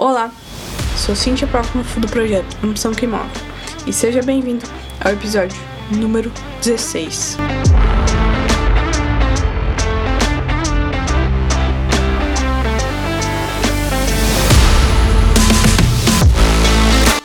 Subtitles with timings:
[0.00, 0.32] Olá,
[0.96, 3.28] sou Cintia Próximo do projeto Ambição que Move
[3.84, 4.64] e seja bem-vindo
[5.04, 5.58] ao episódio
[5.90, 6.32] número
[6.62, 7.36] 16.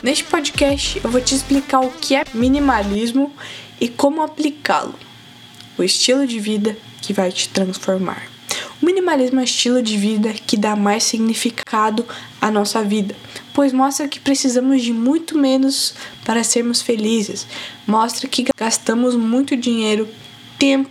[0.02, 3.32] Neste podcast eu vou te explicar o que é minimalismo
[3.80, 4.96] e como aplicá-lo,
[5.78, 8.33] o estilo de vida que vai te transformar.
[8.82, 12.04] O minimalismo é um estilo de vida que dá mais significado
[12.40, 13.14] à nossa vida,
[13.52, 17.46] pois mostra que precisamos de muito menos para sermos felizes.
[17.86, 20.08] Mostra que gastamos muito dinheiro,
[20.58, 20.90] tempo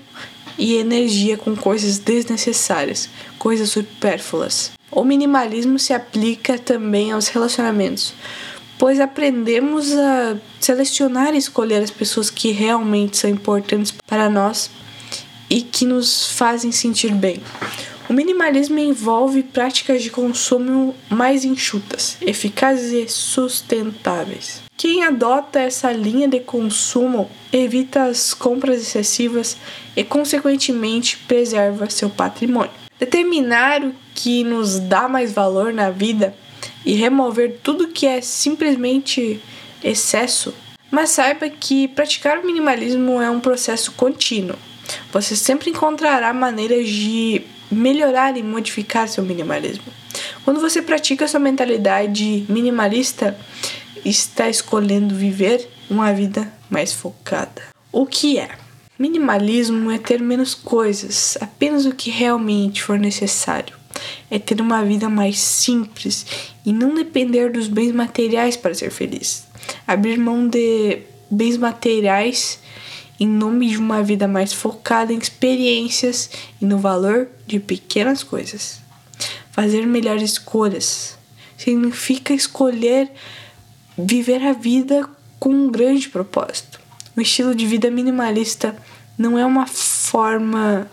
[0.57, 4.71] e energia com coisas desnecessárias, coisas supérfluas.
[4.89, 8.13] O minimalismo se aplica também aos relacionamentos,
[8.77, 14.69] pois aprendemos a selecionar e escolher as pessoas que realmente são importantes para nós
[15.53, 17.39] e que nos fazem sentir bem.
[18.09, 24.63] O minimalismo envolve práticas de consumo mais enxutas, eficazes e sustentáveis.
[24.75, 29.55] Quem adota essa linha de consumo evita as compras excessivas
[29.95, 32.71] e, consequentemente, preserva seu patrimônio.
[32.99, 36.35] Determinar o que nos dá mais valor na vida
[36.83, 39.39] e remover tudo que é simplesmente
[39.83, 40.51] excesso.
[40.89, 44.57] Mas saiba que praticar o minimalismo é um processo contínuo
[45.11, 49.85] você sempre encontrará maneiras de melhorar e modificar seu minimalismo.
[50.43, 53.37] Quando você pratica sua mentalidade minimalista,
[54.05, 57.61] está escolhendo viver uma vida mais focada.
[57.91, 58.49] O que é?
[58.97, 63.75] Minimalismo é ter menos coisas, apenas o que realmente for necessário.
[64.29, 66.25] É ter uma vida mais simples
[66.65, 69.45] e não depender dos bens materiais para ser feliz.
[69.87, 70.99] Abrir mão de
[71.29, 72.59] bens materiais
[73.23, 76.29] em nome de uma vida mais focada em experiências
[76.61, 78.81] e no valor de pequenas coisas.
[79.53, 81.17] Fazer melhores escolhas
[81.57, 83.09] significa escolher
[83.97, 85.07] viver a vida
[85.39, 86.81] com um grande propósito.
[87.15, 88.75] O estilo de vida minimalista
[89.17, 90.85] não é uma forma,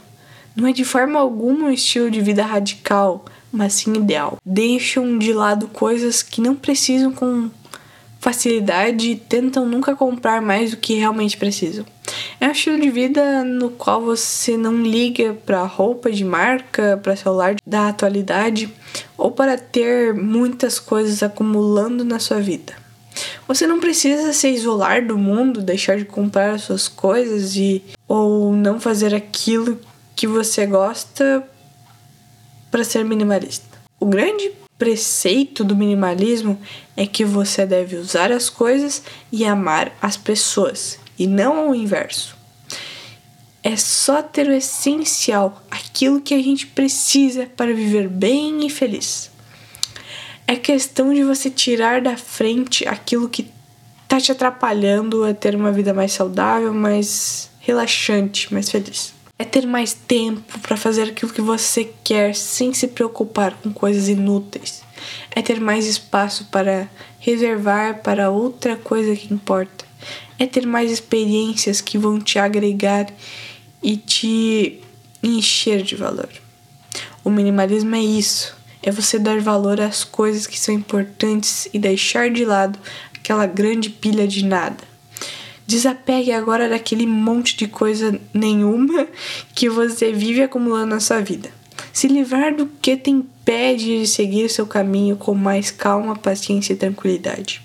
[0.54, 4.38] não é de forma alguma um estilo de vida radical, mas sim ideal.
[4.46, 7.50] Deixam de lado coisas que não precisam com
[8.20, 11.86] facilidade e tentam nunca comprar mais do que realmente precisam.
[12.38, 17.16] É um estilo de vida no qual você não liga para roupa de marca, para
[17.16, 18.72] celular da atualidade
[19.16, 22.74] ou para ter muitas coisas acumulando na sua vida.
[23.48, 28.52] Você não precisa se isolar do mundo, deixar de comprar as suas coisas e ou
[28.52, 29.78] não fazer aquilo
[30.14, 31.42] que você gosta
[32.70, 33.66] para ser minimalista.
[33.98, 36.58] O grande preceito do minimalismo
[36.96, 42.34] é que você deve usar as coisas e amar as pessoas, e não o inverso.
[43.62, 49.30] É só ter o essencial, aquilo que a gente precisa para viver bem e feliz.
[50.46, 53.50] É questão de você tirar da frente aquilo que
[54.08, 59.66] tá te atrapalhando a ter uma vida mais saudável, mais relaxante, mais feliz é ter
[59.66, 64.82] mais tempo para fazer aquilo que você quer sem se preocupar com coisas inúteis.
[65.30, 66.86] É ter mais espaço para
[67.18, 69.86] reservar para outra coisa que importa.
[70.38, 73.06] É ter mais experiências que vão te agregar
[73.82, 74.82] e te
[75.22, 76.28] encher de valor.
[77.24, 78.54] O minimalismo é isso.
[78.82, 82.78] É você dar valor às coisas que são importantes e deixar de lado
[83.14, 84.89] aquela grande pilha de nada.
[85.70, 89.06] Desapegue agora daquele monte de coisa nenhuma
[89.54, 91.48] que você vive acumulando na sua vida.
[91.92, 96.76] Se livrar do que te impede de seguir seu caminho com mais calma, paciência e
[96.76, 97.62] tranquilidade,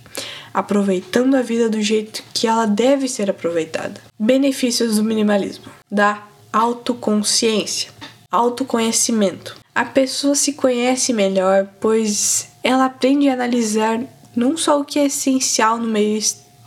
[0.54, 4.00] aproveitando a vida do jeito que ela deve ser aproveitada.
[4.20, 7.90] Benefícios do minimalismo: da autoconsciência,
[8.30, 9.58] autoconhecimento.
[9.74, 14.00] A pessoa se conhece melhor, pois ela aprende a analisar
[14.36, 16.20] não só o que é essencial no meio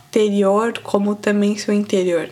[0.09, 2.29] exterior como também seu interior.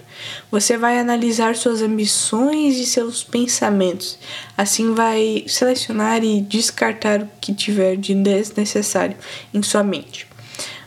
[0.51, 4.17] Você vai analisar suas ambições e seus pensamentos.
[4.57, 9.15] Assim vai selecionar e descartar o que tiver de desnecessário
[9.53, 10.27] em sua mente.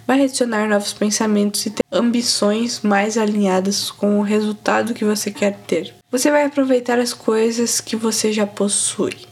[0.06, 5.56] Vai adicionar novos pensamentos e ter ambições mais alinhadas com o resultado que você quer
[5.68, 5.94] ter.
[6.10, 9.30] Você vai aproveitar as coisas que você já possui.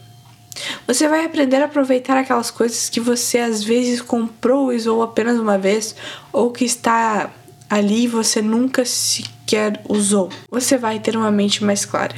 [0.87, 5.57] Você vai aprender a aproveitar aquelas coisas que você às vezes comprou usou apenas uma
[5.57, 5.95] vez
[6.31, 7.31] ou que está
[7.69, 10.29] ali você nunca sequer usou.
[10.49, 12.15] Você vai ter uma mente mais clara.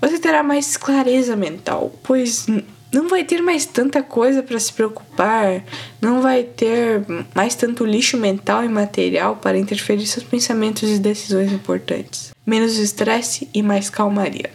[0.00, 2.46] Você terá mais clareza mental, pois
[2.92, 5.62] não vai ter mais tanta coisa para se preocupar,
[6.00, 11.52] não vai ter mais tanto lixo mental e material para interferir seus pensamentos e decisões
[11.52, 12.32] importantes.
[12.46, 14.50] Menos estresse e mais calmaria.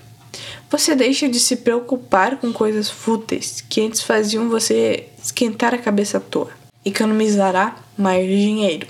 [0.70, 6.18] Você deixa de se preocupar com coisas fúteis que antes faziam você esquentar a cabeça
[6.18, 6.50] à toa.
[6.84, 8.88] Economizará mais dinheiro,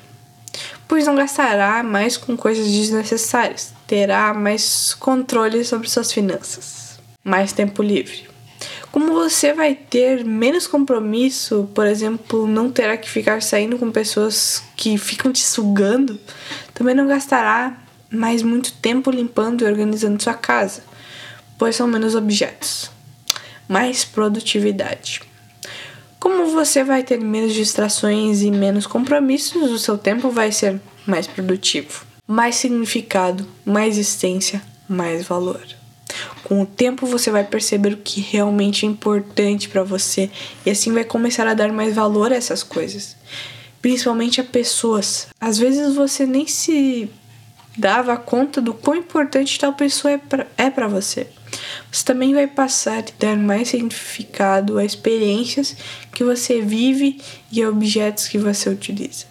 [0.92, 7.82] pois não gastará mais com coisas desnecessárias, terá mais controle sobre suas finanças, mais tempo
[7.82, 8.28] livre.
[8.92, 14.62] Como você vai ter menos compromisso, por exemplo, não terá que ficar saindo com pessoas
[14.76, 16.20] que ficam te sugando,
[16.74, 17.74] também não gastará
[18.12, 20.84] mais muito tempo limpando e organizando sua casa,
[21.58, 22.92] pois são menos objetos.
[23.66, 25.22] Mais produtividade.
[26.22, 31.26] Como você vai ter menos distrações e menos compromissos, o seu tempo vai ser mais
[31.26, 32.06] produtivo.
[32.28, 35.60] Mais significado, mais essência, mais valor.
[36.44, 40.30] Com o tempo você vai perceber o que realmente é importante para você
[40.64, 43.18] e assim vai começar a dar mais valor a essas coisas,
[43.82, 45.28] principalmente a pessoas.
[45.40, 47.10] Às vezes você nem se
[47.76, 51.26] dava conta do quão importante tal pessoa é para é você.
[51.92, 55.76] Você também vai passar a dar mais significado a experiências
[56.14, 57.22] que você vive
[57.52, 59.26] e a objetos que você utiliza.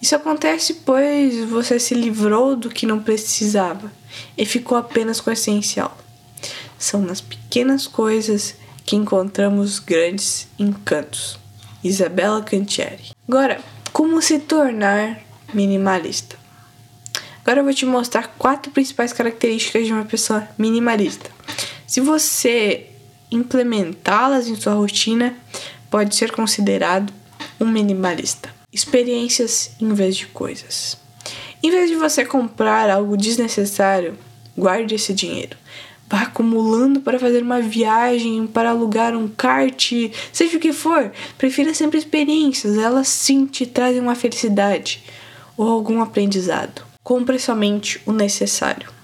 [0.00, 3.92] Isso acontece pois você se livrou do que não precisava
[4.36, 5.96] e ficou apenas com o essencial.
[6.78, 8.54] São nas pequenas coisas
[8.84, 11.38] que encontramos grandes encantos.
[11.82, 13.12] Isabela Cantieri.
[13.28, 13.60] Agora,
[13.92, 15.20] como se tornar
[15.54, 16.36] minimalista?
[17.42, 21.30] Agora eu vou te mostrar quatro principais características de uma pessoa minimalista.
[21.90, 22.86] Se você
[23.32, 25.36] implementá-las em sua rotina,
[25.90, 27.12] pode ser considerado
[27.60, 28.48] um minimalista.
[28.72, 30.96] Experiências em vez de coisas.
[31.60, 34.16] Em vez de você comprar algo desnecessário,
[34.56, 35.56] guarde esse dinheiro
[36.08, 39.92] vá acumulando para fazer uma viagem, para alugar um kart,
[40.32, 41.10] seja o que for.
[41.38, 45.02] Prefira sempre experiências, elas sim te trazem uma felicidade
[45.56, 46.82] ou algum aprendizado.
[47.02, 48.99] Compre somente o necessário.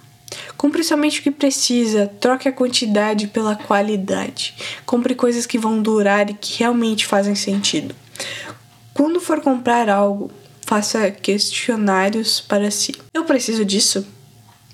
[0.56, 4.54] Compre somente o que precisa, troque a quantidade pela qualidade.
[4.84, 7.94] Compre coisas que vão durar e que realmente fazem sentido.
[8.94, 10.30] Quando for comprar algo,
[10.62, 12.94] faça questionários para si.
[13.12, 14.06] Eu preciso disso?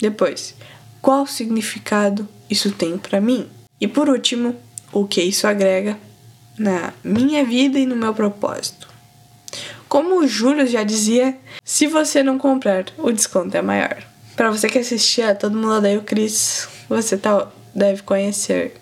[0.00, 0.55] Depois,
[1.00, 3.49] qual significado isso tem para mim?
[3.81, 4.55] E por último,
[4.93, 5.99] o que isso agrega
[6.56, 8.88] na minha vida e no meu propósito.
[9.88, 14.12] Como o Júlio já dizia, se você não comprar, o desconto é maior.
[14.37, 18.75] Para você que assistia Todo Mundo Odeia o Chris, você tá, deve conhecer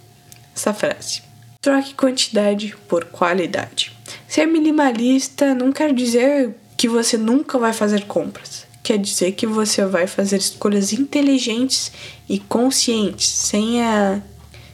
[0.55, 1.23] essa frase.
[1.61, 3.97] Troque quantidade por qualidade.
[4.27, 9.85] Ser minimalista não quer dizer que você nunca vai fazer compras quer dizer que você
[9.85, 11.93] vai fazer escolhas inteligentes
[12.29, 14.21] e conscientes, sem a,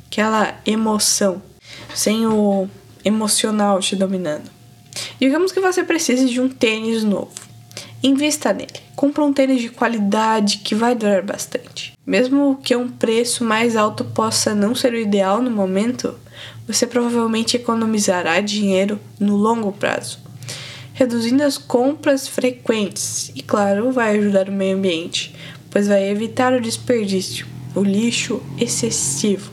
[0.06, 1.43] aquela emoção,
[1.94, 2.67] sem o
[3.05, 4.50] emocional te dominando.
[5.20, 7.32] Digamos que você precise de um tênis novo.
[8.02, 8.86] Invista nele.
[8.97, 11.93] Compre um tênis de qualidade que vai durar bastante.
[12.05, 16.19] Mesmo que um preço mais alto possa não ser o ideal no momento,
[16.67, 20.27] você provavelmente economizará dinheiro no longo prazo
[20.97, 25.35] reduzindo as compras frequentes e, claro, vai ajudar o meio ambiente,
[25.71, 29.53] pois vai evitar o desperdício, o lixo excessivo.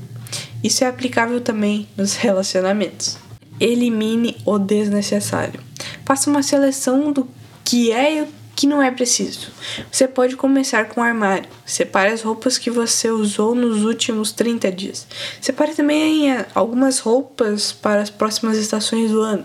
[0.64, 3.18] Isso é aplicável também nos relacionamentos.
[3.60, 5.60] Elimine o desnecessário.
[6.06, 7.28] Faça uma seleção do
[7.66, 8.26] que é
[8.64, 9.52] que não é preciso.
[9.92, 11.50] Você pode começar com o armário.
[11.66, 15.06] Separe as roupas que você usou nos últimos 30 dias.
[15.42, 19.44] Separe também eh, algumas roupas para as próximas estações do ano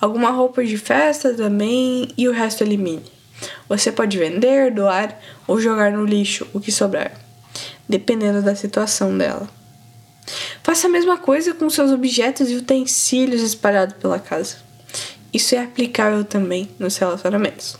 [0.00, 3.02] alguma roupa de festa também e o resto elimine.
[3.68, 7.12] Você pode vender, doar ou jogar no lixo o que sobrar,
[7.88, 9.48] dependendo da situação dela.
[10.62, 14.56] Faça a mesma coisa com seus objetos e utensílios espalhados pela casa.
[15.32, 17.76] Isso é aplicável também nos relacionamentos.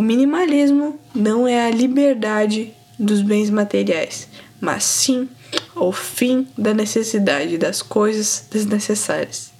[0.00, 4.28] O minimalismo não é a liberdade dos bens materiais,
[4.58, 5.28] mas sim
[5.76, 9.52] o fim da necessidade das coisas desnecessárias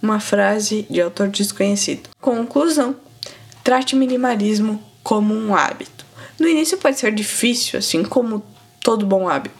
[0.00, 2.08] uma frase de autor desconhecido.
[2.20, 2.94] Conclusão:
[3.64, 6.06] trate minimalismo como um hábito.
[6.38, 8.44] No início pode ser difícil, assim como
[8.80, 9.56] todo bom hábito,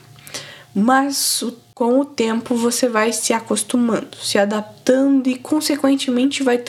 [0.73, 1.43] mas
[1.75, 6.62] com o tempo você vai se acostumando, se adaptando e, consequentemente, vai,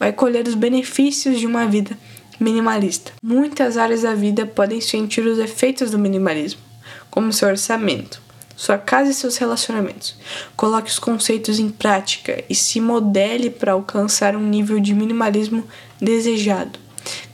[0.00, 1.94] vai colher os benefícios de uma vida
[2.38, 3.12] minimalista.
[3.22, 6.60] Muitas áreas da vida podem sentir os efeitos do minimalismo,
[7.10, 8.20] como seu orçamento,
[8.56, 10.16] sua casa e seus relacionamentos.
[10.56, 15.64] Coloque os conceitos em prática e se modele para alcançar um nível de minimalismo
[16.00, 16.78] desejado.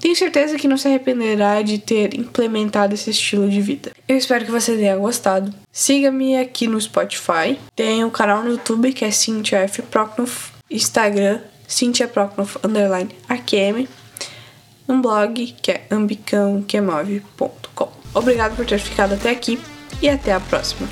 [0.00, 3.92] Tenho certeza que não se arrependerá de ter implementado esse estilo de vida.
[4.06, 5.52] Eu espero que você tenha gostado.
[5.72, 7.58] Siga-me aqui no Spotify.
[7.74, 9.82] Tem o canal no YouTube que é Cynthia F.
[9.82, 10.52] Proknoff.
[10.70, 13.88] Instagram, Cynthia Proknoff, underline AQM.
[14.88, 17.92] Um blog que é ambicãoquemove.com.
[18.14, 19.58] Obrigado por ter ficado até aqui
[20.00, 20.88] e até a próxima.